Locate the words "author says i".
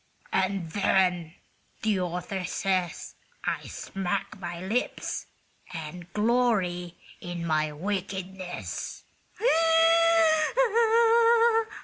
1.99-3.67